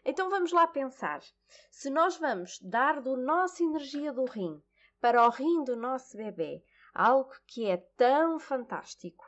Então 0.04 0.28
vamos 0.28 0.50
lá 0.50 0.66
pensar. 0.66 1.22
Se 1.70 1.88
nós 1.88 2.16
vamos 2.16 2.58
dar 2.60 3.00
do 3.00 3.16
nossa 3.16 3.62
energia 3.62 4.12
do 4.12 4.24
rim 4.24 4.60
para 5.00 5.24
o 5.24 5.30
rim 5.30 5.62
do 5.62 5.76
nosso 5.76 6.16
bebê 6.16 6.64
algo 6.92 7.32
que 7.46 7.66
é 7.66 7.76
tão 7.96 8.38
fantástico, 8.38 9.24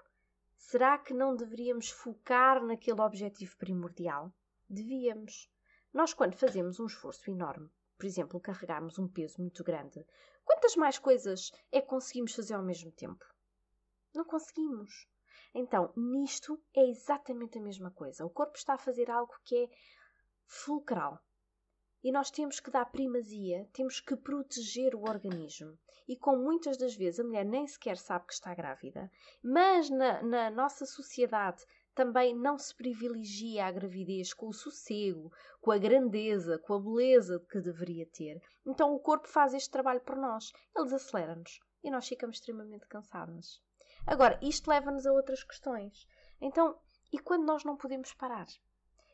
será 0.69 0.99
que 0.99 1.15
não 1.15 1.35
deveríamos 1.35 1.91
focar 1.91 2.65
naquele 2.65 3.01
objetivo 3.01 3.57
primordial? 3.57 4.33
Devíamos. 4.69 5.51
Nós, 5.93 6.13
quando 6.13 6.37
fazemos 6.37 6.79
um 6.81 6.87
esforço 6.87 7.31
enorme, 7.31 7.71
por 7.97 8.07
exemplo, 8.07 8.41
carregarmos 8.41 8.99
um 8.99 9.09
peso 9.09 9.41
muito 9.41 9.65
grande, 9.65 10.05
Quantas 10.47 10.77
mais 10.77 10.97
coisas 10.97 11.51
é 11.73 11.81
que 11.81 11.89
conseguimos 11.89 12.33
fazer 12.33 12.55
ao 12.55 12.63
mesmo 12.63 12.93
tempo? 12.93 13.25
Não 14.15 14.25
conseguimos. 14.25 15.09
Então, 15.53 15.93
nisto 15.97 16.63
é 16.73 16.89
exatamente 16.89 17.59
a 17.59 17.61
mesma 17.61 17.91
coisa. 17.91 18.25
O 18.25 18.31
corpo 18.31 18.57
está 18.57 18.75
a 18.75 18.79
fazer 18.79 19.11
algo 19.11 19.35
que 19.45 19.65
é 19.65 19.69
fulcral. 20.47 21.21
E 22.07 22.13
nós 22.13 22.31
temos 22.31 22.61
que 22.61 22.71
dar 22.71 22.85
primazia, 22.93 23.69
temos 23.73 23.99
que 23.99 24.15
proteger 24.15 24.95
o 24.95 25.09
organismo. 25.09 25.77
E 26.07 26.17
como 26.17 26.41
muitas 26.41 26.77
das 26.77 26.95
vezes 26.95 27.19
a 27.19 27.25
mulher 27.25 27.45
nem 27.45 27.67
sequer 27.67 27.97
sabe 27.97 28.29
que 28.29 28.33
está 28.33 28.55
grávida, 28.55 29.11
mas 29.43 29.91
na, 29.91 30.23
na 30.23 30.49
nossa 30.49 30.87
sociedade 30.87 31.65
também 31.97 32.33
não 32.33 32.57
se 32.59 32.73
privilegia 32.77 33.67
a 33.67 33.73
gravidez 33.73 34.33
com 34.33 34.47
o 34.47 34.53
sossego, 34.53 35.33
com 35.61 35.73
a 35.73 35.79
grandeza, 35.79 36.61
com 36.61 36.75
a 36.75 36.81
beleza 36.81 37.45
que 37.51 37.61
deveria 37.61 38.07
ter. 38.07 38.41
Então 38.65 38.95
o 38.95 39.01
corpo 39.01 39.27
faz 39.27 39.53
este 39.53 39.73
trabalho 39.73 40.01
por 40.03 40.15
nós. 40.15 40.53
Ele 40.77 40.85
desacelera-nos 40.85 41.59
e 41.83 41.91
nós 41.91 42.07
ficamos 42.07 42.37
extremamente 42.37 42.87
cansados. 42.87 43.61
Agora, 44.07 44.39
isto 44.41 44.71
leva-nos 44.71 45.09
a 45.09 45.13
outras 45.13 45.43
questões. 45.43 46.07
Então, 46.41 46.79
e 47.13 47.19
quando 47.19 47.45
nós 47.45 47.65
não 47.65 47.77
podemos 47.77 48.15
parar? 48.15 48.47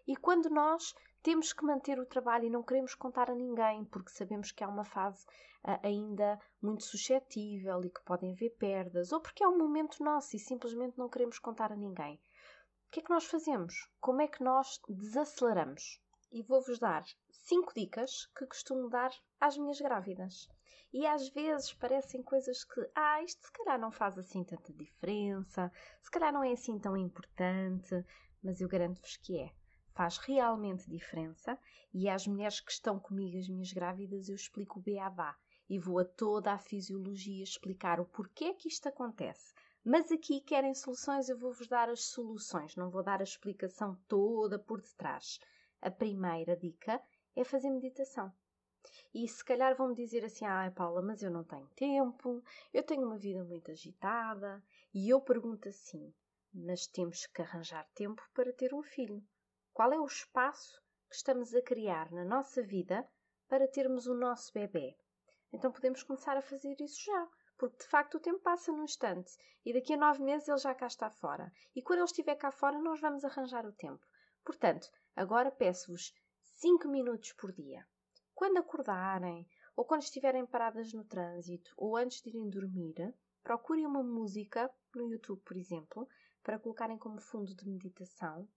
E 0.07 0.15
quando 0.15 0.51
nós 0.51 0.95
temos 1.23 1.53
que 1.53 1.65
manter 1.65 1.99
o 1.99 2.07
trabalho 2.07 2.47
e 2.47 2.51
não 2.51 2.63
queremos 2.63 2.95
contar 2.95 3.31
a 3.31 3.35
ninguém, 3.35 3.85
porque 3.85 4.11
sabemos 4.11 4.53
que 4.53 4.65
há 4.65 4.69
uma 4.69 4.85
fase 4.85 5.25
uh, 5.65 5.79
ainda 5.83 6.39
muito 6.61 6.85
suscetível 6.85 7.85
e 7.85 7.91
que 7.91 8.03
podem 8.03 8.33
haver 8.33 8.51
perdas, 8.57 9.13
ou 9.13 9.21
porque 9.21 9.45
é 9.45 9.49
um 9.49 9.59
momento 9.59 10.03
nosso 10.03 10.35
e 10.37 10.39
simplesmente 10.39 10.99
não 10.99 11.09
queremos 11.09 11.39
contar 11.39 11.73
a 11.73 11.77
ninguém 11.77 12.21
que 12.93 13.01
é 13.01 13.03
que 13.03 13.11
nós 13.11 13.25
fazemos? 13.25 13.89
Como 13.99 14.21
é 14.21 14.29
que 14.29 14.45
nós 14.45 14.79
desaceleramos? 14.87 15.99
E 16.31 16.43
vou-vos 16.43 16.79
dar 16.79 17.03
cinco 17.31 17.73
dicas 17.75 18.27
que 18.37 18.45
costumo 18.45 18.91
dar 18.91 19.11
às 19.41 19.57
minhas 19.57 19.81
grávidas. 19.81 20.47
E 20.93 21.07
às 21.07 21.31
vezes 21.31 21.73
parecem 21.73 22.23
coisas 22.23 22.65
que, 22.65 22.87
ah, 22.95 23.23
isto 23.23 23.47
se 23.47 23.53
calhar 23.53 23.81
não 23.81 23.91
faz 23.91 24.19
assim 24.19 24.45
tanta 24.45 24.75
diferença, 24.75 25.73
se 26.03 26.11
calhar 26.11 26.35
não 26.35 26.45
é 26.45 26.53
assim 26.53 26.79
tão 26.79 26.95
importante, 26.95 28.05
mas 28.43 28.61
eu 28.61 28.69
garanto-vos 28.69 29.17
que 29.17 29.41
é. 29.41 29.51
Faz 29.95 30.17
realmente 30.19 30.89
diferença 30.89 31.59
e 31.93 32.09
às 32.09 32.27
mulheres 32.27 32.61
que 32.61 32.73
estão 32.73 32.99
comigo, 32.99 33.39
as 33.39 33.49
minhas 33.49 33.73
grávidas, 33.73 34.29
eu 34.29 34.35
explico 34.35 34.79
o 34.79 34.83
beabá 34.83 35.37
e 35.69 35.79
vou 35.79 35.99
a 35.99 36.05
toda 36.05 36.53
a 36.53 36.59
fisiologia 36.59 37.43
explicar 37.43 38.01
o 38.01 38.07
porquê 38.07 38.55
que 38.55 38.69
isto 38.69 38.89
acontece, 38.89 39.53
mas 39.85 40.13
aqui 40.13 40.41
querem 40.41 40.75
soluções, 40.75 41.29
eu 41.29 41.37
vou-vos 41.37 41.67
dar 41.67 41.89
as 41.89 42.05
soluções, 42.05 42.77
não 42.77 42.89
vou 42.89 43.03
dar 43.03 43.21
a 43.21 43.25
explicação 43.25 43.99
toda 44.07 44.59
por 44.59 44.81
detrás. 44.81 45.41
A 45.81 45.91
primeira 45.91 46.57
dica 46.57 47.03
é 47.35 47.43
fazer 47.43 47.69
meditação. 47.69 48.33
E 49.13 49.27
se 49.27 49.45
calhar 49.45 49.77
vão-me 49.77 49.95
dizer 49.95 50.25
assim: 50.25 50.45
ah, 50.45 50.73
Paula, 50.75 51.03
mas 51.03 51.23
eu 51.23 51.31
não 51.31 51.45
tenho 51.45 51.67
tempo, 51.75 52.43
eu 52.73 52.83
tenho 52.83 53.07
uma 53.07 53.19
vida 53.19 53.45
muito 53.45 53.71
agitada. 53.71 54.63
E 54.95 55.09
eu 55.09 55.21
pergunto 55.21 55.69
assim: 55.69 56.15
mas 56.55 56.87
temos 56.87 57.27
que 57.27 57.43
arranjar 57.43 57.89
tempo 57.95 58.23
para 58.35 58.53
ter 58.53 58.75
um 58.75 58.83
filho. 58.83 59.23
Qual 59.73 59.93
é 59.93 59.99
o 59.99 60.07
espaço 60.07 60.83
que 61.09 61.17
estamos 61.17 61.55
a 61.55 61.63
criar 61.63 62.13
na 62.13 62.25
nossa 62.25 62.63
vida 62.63 63.09
para 63.49 63.67
termos 63.67 64.07
o 64.07 64.15
nosso 64.15 64.53
bebê? 64.53 64.97
Então 65.53 65.73
podemos 65.73 66.03
começar 66.03 66.37
a 66.37 66.43
fazer 66.43 66.77
isso 66.81 67.03
já 67.05 67.29
porque 67.63 67.79
de 67.79 67.89
facto 67.89 68.17
o 68.17 68.21
tempo 68.21 68.41
passa 68.41 68.73
num 68.73 68.83
instante 68.83 69.33
e 69.65 69.73
daqui 69.73 69.95
a 69.95 69.97
nove 69.97 70.21
meses 70.23 70.49
ele 70.49 70.59
já 70.59 70.75
cá 70.75 70.89
está 70.89 71.09
fora. 71.09 71.53
E 71.77 71.81
quando 71.81 72.01
ele 72.01 72.07
estiver 72.07 72.35
cá 72.35 72.51
fora, 72.51 72.77
nós 72.81 73.01
vamos 73.01 73.25
arranjar 73.25 73.65
o 73.65 73.73
tempo. 73.73 74.05
Portanto, 74.45 74.91
agora 75.15 75.49
peço-vos 75.49 76.13
cinco 76.43 76.89
minutos 76.89 77.33
por 77.33 77.53
dia. 77.53 77.87
Quando 78.35 78.59
acordarem, 78.59 79.47
ou 79.77 79.85
quando 79.85 80.03
estiverem 80.03 80.45
paradas 80.45 80.93
no 80.93 81.05
trânsito, 81.05 81.73
ou 81.77 81.97
antes 81.97 82.21
de 82.21 82.31
irem 82.31 82.51
dormir, 82.51 83.15
procurem 83.45 83.87
uma 83.87 84.03
música 84.03 84.69
no 84.95 85.09
YouTube, 85.09 85.41
por 85.43 85.57
exemplo, 85.57 86.09
para 86.43 86.59
colocarem 86.59 86.99
como 86.99 87.21
fundo 87.21 87.55
de 87.55 87.69
meditação 87.69 88.49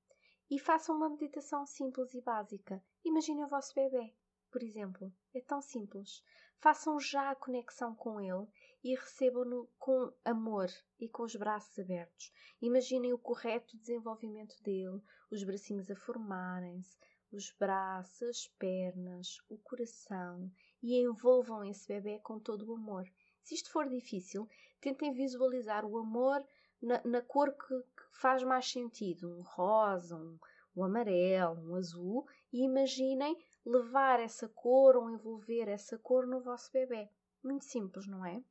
e 0.50 0.60
façam 0.60 0.96
uma 0.96 1.10
meditação 1.10 1.66
simples 1.66 2.14
e 2.14 2.22
básica. 2.22 2.84
Imaginem 3.04 3.44
o 3.44 3.48
vosso 3.48 3.74
bebê, 3.74 4.14
por 4.52 4.62
exemplo. 4.62 5.12
É 5.34 5.42
tão 5.42 5.62
simples. 5.62 6.24
Façam 6.60 7.00
já 7.00 7.32
a 7.32 7.36
conexão 7.36 7.96
com 7.96 8.20
ele 8.20 8.48
e 8.84 8.96
recebam-no 8.96 9.68
com 9.78 10.14
amor 10.24 10.70
e 11.00 11.10
com 11.10 11.24
os 11.24 11.36
braços 11.36 11.78
abertos. 11.80 12.32
Imaginem 12.62 13.14
o 13.14 13.20
correto 13.20 13.78
desenvolvimento 13.78 14.56
dele, 14.62 15.02
os 15.30 15.44
bracinhos 15.44 15.92
a 15.92 15.96
formarem-se, 15.96 16.98
os 17.32 17.52
braços, 17.52 18.22
as 18.22 18.48
pernas, 18.60 19.38
o 19.50 19.58
coração 19.58 20.52
e 20.82 21.02
envolvam 21.02 21.64
esse 21.64 21.88
bebê 21.88 22.20
com 22.20 22.40
todo 22.40 22.70
o 22.70 22.76
amor. 22.76 23.06
Se 23.44 23.56
isto 23.56 23.72
for 23.72 23.90
difícil, 23.90 24.48
tentem 24.80 25.12
visualizar 25.12 25.86
o 25.86 25.98
amor 25.98 26.44
na, 26.82 27.02
na 27.04 27.22
cor 27.22 27.52
que, 27.52 27.68
que, 27.68 28.04
faz 28.20 28.44
mais 28.44 28.72
sentido, 28.72 29.30
um 29.30 29.42
rosa, 29.42 30.16
um, 30.16 30.38
um 30.76 30.84
amarelo, 30.84 31.72
um 31.72 31.76
azul, 31.76 32.28
e 32.52 32.64
imaginem 32.64 33.38
levar 33.66 34.20
essa 34.20 34.48
cor 34.48 34.96
ou 34.96 35.10
envolver 35.10 35.68
essa 35.68 35.98
cor 35.98 36.28
no 36.28 36.42
vosso 36.42 36.72
bebê. 36.72 37.10
Muito 37.44 37.66
simples, 37.66 38.08
não 38.08 38.26
é? 38.26 38.44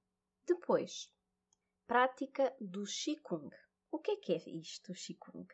Depois, 0.46 1.10
prática 1.86 2.54
do 2.60 2.84
Qigong. 2.84 3.50
O 3.90 3.98
que 3.98 4.12
é 4.12 4.16
que 4.16 4.32
é 4.32 4.50
isto, 4.50 4.92
o 4.92 4.94
Qigong? 4.94 5.46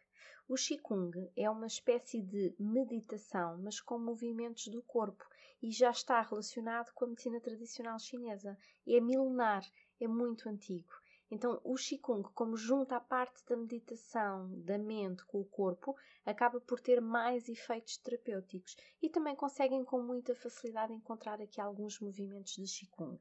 O 0.48 0.54
Qigong 0.54 1.30
é 1.36 1.48
uma 1.48 1.66
espécie 1.66 2.20
de 2.20 2.54
meditação, 2.58 3.58
mas 3.58 3.80
com 3.80 3.98
movimentos 3.98 4.66
do 4.68 4.82
corpo 4.82 5.24
e 5.62 5.70
já 5.70 5.90
está 5.90 6.20
relacionado 6.22 6.92
com 6.92 7.04
a 7.04 7.08
medicina 7.08 7.40
tradicional 7.40 7.98
chinesa. 7.98 8.58
É 8.86 9.00
milenar, 9.00 9.64
é 10.00 10.08
muito 10.08 10.48
antigo. 10.48 10.92
Então, 11.30 11.60
o 11.62 11.76
Qigong, 11.76 12.28
como 12.34 12.56
junta 12.56 12.96
a 12.96 13.00
parte 13.00 13.44
da 13.46 13.56
meditação 13.56 14.50
da 14.62 14.76
mente 14.76 15.24
com 15.26 15.40
o 15.40 15.44
corpo, 15.44 15.96
acaba 16.26 16.60
por 16.60 16.80
ter 16.80 17.00
mais 17.00 17.48
efeitos 17.48 17.96
terapêuticos 17.98 18.76
e 19.00 19.08
também 19.08 19.36
conseguem 19.36 19.84
com 19.84 20.02
muita 20.02 20.34
facilidade 20.34 20.92
encontrar 20.92 21.40
aqui 21.40 21.60
alguns 21.60 22.00
movimentos 22.00 22.54
de 22.54 22.64
Qigong. 22.64 23.18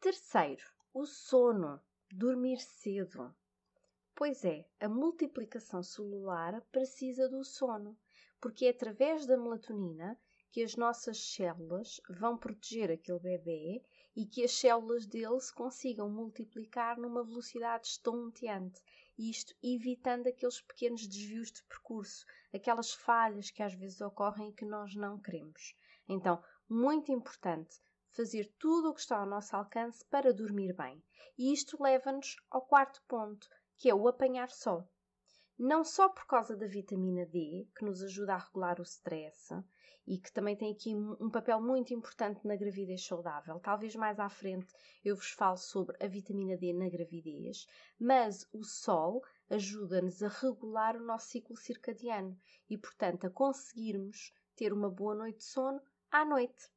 Terceiro, 0.00 0.64
o 0.94 1.04
sono, 1.04 1.78
dormir 2.10 2.60
cedo. 2.60 3.34
Pois 4.14 4.42
é, 4.44 4.66
a 4.80 4.88
multiplicação 4.88 5.82
celular 5.82 6.62
precisa 6.72 7.28
do 7.28 7.44
sono, 7.44 7.96
porque 8.40 8.64
é 8.64 8.70
através 8.70 9.26
da 9.26 9.36
melatonina 9.36 10.18
que 10.50 10.62
as 10.62 10.76
nossas 10.76 11.18
células 11.34 12.00
vão 12.08 12.38
proteger 12.38 12.90
aquele 12.90 13.18
bebê 13.18 13.84
e 14.18 14.26
que 14.26 14.42
as 14.42 14.50
células 14.50 15.06
dele 15.06 15.38
se 15.38 15.54
consigam 15.54 16.10
multiplicar 16.10 16.98
numa 16.98 17.22
velocidade 17.22 17.86
estonteante, 17.86 18.82
isto 19.16 19.54
evitando 19.62 20.26
aqueles 20.26 20.60
pequenos 20.60 21.06
desvios 21.06 21.52
de 21.52 21.62
percurso, 21.62 22.26
aquelas 22.52 22.92
falhas 22.92 23.48
que 23.48 23.62
às 23.62 23.72
vezes 23.74 24.00
ocorrem 24.00 24.48
e 24.48 24.52
que 24.52 24.64
nós 24.64 24.92
não 24.96 25.20
queremos. 25.20 25.72
Então, 26.08 26.42
muito 26.68 27.12
importante, 27.12 27.80
fazer 28.10 28.52
tudo 28.58 28.90
o 28.90 28.94
que 28.94 29.02
está 29.02 29.18
ao 29.18 29.24
nosso 29.24 29.54
alcance 29.54 30.04
para 30.06 30.34
dormir 30.34 30.72
bem. 30.72 31.00
E 31.38 31.52
isto 31.52 31.80
leva-nos 31.80 32.34
ao 32.50 32.62
quarto 32.62 33.00
ponto, 33.06 33.48
que 33.76 33.88
é 33.88 33.94
o 33.94 34.08
apanhar 34.08 34.50
sol. 34.50 34.90
Não 35.58 35.82
só 35.82 36.08
por 36.08 36.24
causa 36.26 36.56
da 36.56 36.66
vitamina 36.66 37.26
D, 37.26 37.66
que 37.76 37.84
nos 37.84 38.00
ajuda 38.02 38.34
a 38.34 38.38
regular 38.38 38.78
o 38.78 38.84
stress 38.84 39.52
e 40.06 40.16
que 40.16 40.32
também 40.32 40.56
tem 40.56 40.72
aqui 40.72 40.94
um 40.94 41.28
papel 41.28 41.60
muito 41.60 41.92
importante 41.92 42.46
na 42.46 42.56
gravidez 42.56 43.04
saudável. 43.04 43.58
Talvez 43.58 43.94
mais 43.96 44.20
à 44.20 44.28
frente 44.28 44.72
eu 45.04 45.16
vos 45.16 45.32
falo 45.32 45.56
sobre 45.56 45.96
a 46.02 46.06
vitamina 46.06 46.56
D 46.56 46.72
na 46.72 46.88
gravidez, 46.88 47.66
mas 47.98 48.48
o 48.52 48.62
sol 48.62 49.22
ajuda-nos 49.50 50.22
a 50.22 50.28
regular 50.28 50.96
o 50.96 51.04
nosso 51.04 51.28
ciclo 51.28 51.56
circadiano 51.56 52.38
e, 52.70 52.78
portanto, 52.78 53.26
a 53.26 53.30
conseguirmos 53.30 54.32
ter 54.54 54.72
uma 54.72 54.88
boa 54.88 55.14
noite 55.14 55.38
de 55.38 55.44
sono 55.44 55.80
à 56.10 56.24
noite. 56.24 56.70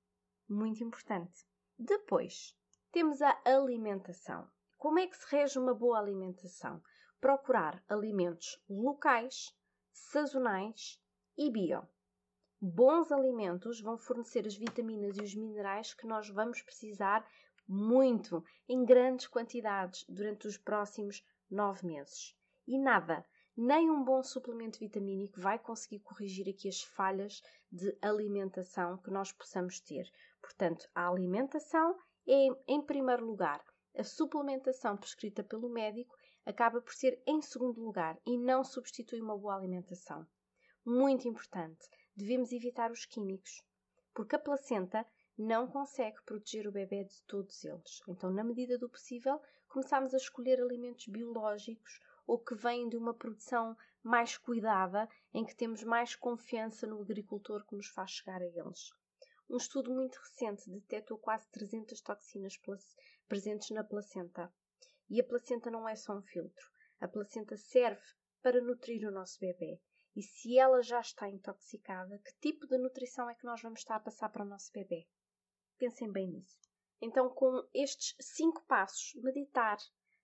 Muito 0.50 0.84
importante. 0.84 1.46
Depois, 1.78 2.58
temos 2.92 3.22
a 3.22 3.40
alimentação. 3.46 4.50
Como 4.78 5.00
é 5.00 5.08
que 5.08 5.16
se 5.16 5.26
rege 5.30 5.58
uma 5.60 5.74
boa 5.74 6.00
alimentação? 6.00 6.82
Procurar 7.22 7.84
alimentos 7.88 8.60
locais, 8.68 9.56
sazonais 9.94 11.00
e 11.38 11.52
bio. 11.52 11.88
Bons 12.60 13.12
alimentos 13.12 13.80
vão 13.80 13.96
fornecer 13.96 14.48
as 14.48 14.56
vitaminas 14.56 15.16
e 15.18 15.22
os 15.22 15.36
minerais 15.36 15.94
que 15.94 16.08
nós 16.08 16.28
vamos 16.30 16.64
precisar 16.64 17.24
muito, 17.68 18.44
em 18.68 18.84
grandes 18.84 19.28
quantidades, 19.28 20.04
durante 20.10 20.48
os 20.48 20.58
próximos 20.58 21.24
nove 21.48 21.86
meses. 21.86 22.36
E 22.68 22.80
nada, 22.80 23.24
nem 23.56 23.92
um 23.92 24.04
bom 24.04 24.24
suplemento 24.24 24.80
vitamínico 24.80 25.40
vai 25.40 25.60
conseguir 25.60 26.00
corrigir 26.00 26.50
aqui 26.50 26.68
as 26.68 26.82
falhas 26.82 27.44
de 27.72 27.96
alimentação 28.02 28.98
que 28.98 29.12
nós 29.12 29.32
possamos 29.32 29.80
ter. 29.80 30.12
Portanto, 30.42 30.90
a 30.96 31.08
alimentação 31.08 31.96
é, 32.28 32.48
em 32.68 32.82
primeiro 32.82 33.24
lugar, 33.24 33.64
a 33.96 34.04
suplementação 34.04 34.98
prescrita 34.98 35.44
pelo 35.44 35.70
médico 35.70 36.16
acaba 36.46 36.82
por 36.82 36.94
ser 36.94 37.22
em 37.26 37.42
segundo 37.42 37.82
lugar 37.82 38.20
e 38.26 38.38
não 38.38 38.64
substitui 38.64 39.22
uma 39.22 39.38
boa 39.38 39.56
alimentação. 39.56 40.28
Muito 40.86 41.28
importante, 41.28 41.88
devemos 42.16 42.52
evitar 42.52 42.92
os 42.92 43.06
químicos, 43.06 43.64
porque 44.14 44.36
a 44.36 44.40
placenta 44.40 45.06
não 45.38 45.68
consegue 45.68 46.22
proteger 46.24 46.68
o 46.68 46.72
bebê 46.72 47.04
de 47.04 47.22
todos 47.24 47.64
eles. 47.64 48.02
Então, 48.08 48.32
na 48.32 48.44
medida 48.44 48.78
do 48.78 48.90
possível, 48.90 49.42
começamos 49.68 50.14
a 50.14 50.18
escolher 50.18 50.62
alimentos 50.62 51.08
biológicos 51.08 52.00
ou 52.28 52.38
que 52.38 52.56
vêm 52.56 52.90
de 52.90 52.98
uma 52.98 53.14
produção 53.14 53.76
mais 54.04 54.38
cuidada, 54.38 55.08
em 55.34 55.46
que 55.46 55.56
temos 55.56 55.84
mais 55.84 56.16
confiança 56.16 56.88
no 56.88 57.02
agricultor 57.02 57.66
que 57.66 57.76
nos 57.76 57.88
faz 57.88 58.12
chegar 58.12 58.42
a 58.42 58.46
eles. 58.46 58.92
Um 59.50 59.58
estudo 59.58 59.92
muito 59.92 60.18
recente 60.18 60.70
detectou 60.70 61.18
quase 61.18 61.50
300 61.50 62.00
toxinas 62.02 62.60
presentes 63.28 63.70
na 63.72 63.84
placenta. 63.84 64.52
E 65.14 65.20
a 65.20 65.26
placenta 65.26 65.70
não 65.70 65.90
é 65.90 65.94
só 65.94 66.18
um 66.18 66.22
filtro. 66.22 66.72
A 67.02 67.06
placenta 67.06 67.58
serve 67.58 68.02
para 68.42 68.62
nutrir 68.62 69.06
o 69.06 69.12
nosso 69.12 69.38
bebê. 69.42 69.78
E 70.16 70.24
se 70.24 70.58
ela 70.58 70.82
já 70.82 71.02
está 71.02 71.30
intoxicada, 71.30 72.18
que 72.20 72.34
tipo 72.40 72.66
de 72.66 72.78
nutrição 72.78 73.30
é 73.30 73.36
que 73.36 73.44
nós 73.44 73.62
vamos 73.62 73.82
estar 73.82 73.98
a 73.98 74.00
passar 74.00 74.30
para 74.30 74.46
o 74.46 74.48
nosso 74.48 74.72
bebê? 74.72 75.06
Pensem 75.78 76.10
bem 76.10 76.30
nisso. 76.30 76.62
Então, 77.02 77.30
com 77.30 77.62
estes 77.74 78.16
cinco 78.22 78.64
passos, 78.64 79.14
meditar, 79.22 79.78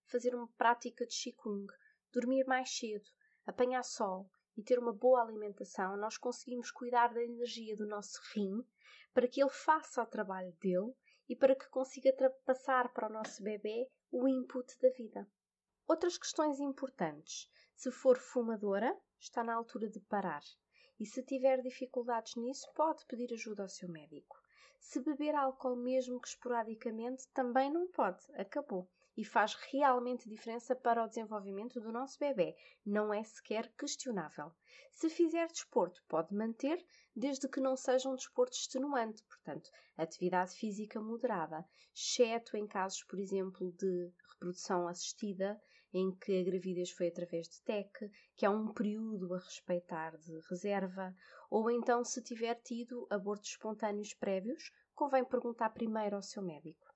fazer 0.06 0.34
uma 0.34 0.48
prática 0.54 1.06
de 1.06 1.14
Qigong, 1.14 1.68
dormir 2.14 2.46
mais 2.46 2.70
cedo, 2.70 3.10
apanhar 3.46 3.84
sol 3.84 4.32
e 4.56 4.64
ter 4.64 4.80
uma 4.80 4.94
boa 4.94 5.22
alimentação, 5.22 5.98
nós 5.98 6.18
conseguimos 6.18 6.72
cuidar 6.72 7.14
da 7.14 7.22
energia 7.22 7.76
do 7.76 7.86
nosso 7.86 8.22
rim 8.34 8.66
para 9.14 9.28
que 9.28 9.42
ele 9.42 9.50
faça 9.50 10.02
o 10.02 10.08
trabalho 10.08 10.54
dele 10.62 10.96
e 11.28 11.36
para 11.36 11.58
que 11.58 11.68
consiga 11.68 12.14
passar 12.46 12.94
para 12.94 13.10
o 13.10 13.12
nosso 13.12 13.44
bebê 13.44 13.90
o 14.12 14.28
input 14.28 14.78
da 14.82 14.90
vida. 14.90 15.28
Outras 15.88 16.18
questões 16.18 16.60
importantes. 16.60 17.50
Se 17.76 17.92
for 17.92 18.18
fumadora, 18.18 18.98
está 19.20 19.44
na 19.44 19.54
altura 19.54 19.90
de 19.90 20.00
parar. 20.00 20.44
E 21.00 21.06
se 21.06 21.24
tiver 21.24 21.62
dificuldades 21.62 22.36
nisso, 22.36 22.68
pode 22.74 23.06
pedir 23.06 23.34
ajuda 23.34 23.64
ao 23.64 23.70
seu 23.70 23.90
médico. 23.90 24.42
Se 24.80 25.00
beber 25.00 25.36
álcool 25.36 25.76
mesmo 25.76 26.20
que 26.20 26.28
esporadicamente, 26.28 27.28
também 27.30 27.72
não 27.72 27.88
pode. 27.88 28.24
Acabou 28.34 28.90
e 29.18 29.26
faz 29.26 29.56
realmente 29.72 30.30
diferença 30.30 30.76
para 30.76 31.04
o 31.04 31.08
desenvolvimento 31.08 31.82
do 31.82 31.92
nosso 31.92 32.20
bebê. 32.20 32.56
Não 32.86 33.12
é 33.12 33.24
sequer 33.24 33.68
questionável. 33.76 34.54
Se 34.92 35.10
fizer 35.10 35.48
desporto, 35.48 36.04
pode 36.08 36.34
manter, 36.36 36.86
desde 37.16 37.50
que 37.50 37.60
não 37.60 37.76
seja 37.76 38.08
um 38.08 38.16
desporto 38.16 38.56
extenuante, 38.56 39.24
portanto, 39.24 39.72
atividade 39.98 40.56
física 40.56 41.02
moderada, 41.02 41.66
exceto 41.94 42.56
em 42.56 42.68
casos, 42.68 43.04
por 43.04 43.20
exemplo, 43.20 43.74
de 43.74 44.12
reprodução 44.34 44.88
assistida, 44.88 45.60
em 45.92 46.12
que 46.16 46.40
a 46.40 46.44
gravidez 46.44 46.92
foi 46.92 47.08
através 47.08 47.48
de 47.48 47.62
TEC, 47.64 48.12
que 48.36 48.46
há 48.46 48.52
um 48.52 48.72
período 48.72 49.34
a 49.34 49.40
respeitar 49.40 50.16
de 50.18 50.40
reserva, 50.50 51.16
ou 51.50 51.72
então 51.72 52.04
se 52.04 52.22
tiver 52.22 52.56
tido 52.56 53.08
abortos 53.10 53.50
espontâneos 53.50 54.14
prévios, 54.14 54.72
convém 54.94 55.26
perguntar 55.26 55.70
primeiro 55.70 56.18
ao 56.18 56.22
seu 56.22 56.44
médico. 56.44 56.87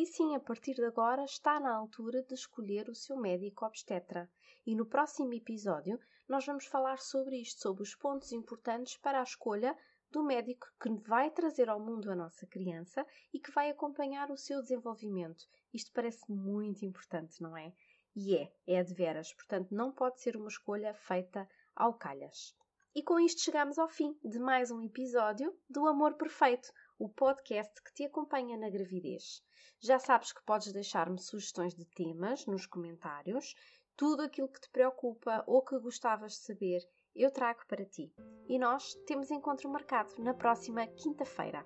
E 0.00 0.06
sim, 0.06 0.36
a 0.36 0.38
partir 0.38 0.74
de 0.74 0.84
agora 0.84 1.24
está 1.24 1.58
na 1.58 1.74
altura 1.74 2.22
de 2.22 2.32
escolher 2.32 2.88
o 2.88 2.94
seu 2.94 3.16
médico 3.16 3.66
obstetra. 3.66 4.30
E 4.64 4.76
no 4.76 4.86
próximo 4.86 5.34
episódio 5.34 5.98
nós 6.28 6.46
vamos 6.46 6.66
falar 6.66 7.00
sobre 7.00 7.40
isto, 7.40 7.60
sobre 7.60 7.82
os 7.82 7.96
pontos 7.96 8.30
importantes 8.30 8.96
para 8.96 9.18
a 9.18 9.24
escolha 9.24 9.76
do 10.08 10.22
médico 10.22 10.68
que 10.80 10.88
vai 10.88 11.32
trazer 11.32 11.68
ao 11.68 11.80
mundo 11.80 12.12
a 12.12 12.14
nossa 12.14 12.46
criança 12.46 13.04
e 13.34 13.40
que 13.40 13.50
vai 13.50 13.70
acompanhar 13.70 14.30
o 14.30 14.36
seu 14.36 14.62
desenvolvimento. 14.62 15.44
Isto 15.74 15.90
parece 15.92 16.30
muito 16.30 16.84
importante, 16.84 17.42
não 17.42 17.56
é? 17.56 17.74
E 18.14 18.36
é, 18.36 18.52
é 18.68 18.84
de 18.84 18.94
veras, 18.94 19.32
portanto 19.32 19.74
não 19.74 19.90
pode 19.90 20.20
ser 20.20 20.36
uma 20.36 20.46
escolha 20.46 20.94
feita 20.94 21.50
ao 21.74 21.92
calhas. 21.92 22.54
E 22.94 23.02
com 23.02 23.18
isto 23.20 23.42
chegamos 23.42 23.78
ao 23.78 23.88
fim 23.88 24.16
de 24.24 24.38
mais 24.38 24.70
um 24.70 24.80
episódio 24.80 25.52
do 25.68 25.88
Amor 25.88 26.14
Perfeito, 26.14 26.72
o 26.98 27.08
podcast 27.08 27.80
que 27.82 27.92
te 27.94 28.04
acompanha 28.04 28.56
na 28.56 28.68
gravidez. 28.68 29.42
Já 29.80 29.98
sabes 29.98 30.32
que 30.32 30.42
podes 30.44 30.72
deixar-me 30.72 31.18
sugestões 31.20 31.74
de 31.74 31.84
temas 31.84 32.44
nos 32.46 32.66
comentários. 32.66 33.54
Tudo 33.96 34.22
aquilo 34.22 34.48
que 34.48 34.60
te 34.60 34.68
preocupa 34.70 35.44
ou 35.46 35.62
que 35.62 35.78
gostavas 35.78 36.32
de 36.32 36.38
saber, 36.38 36.80
eu 37.14 37.30
trago 37.30 37.60
para 37.68 37.84
ti. 37.84 38.12
E 38.48 38.58
nós 38.58 38.94
temos 39.06 39.30
encontro 39.30 39.70
marcado 39.70 40.10
na 40.18 40.34
próxima 40.34 40.86
quinta-feira. 40.86 41.64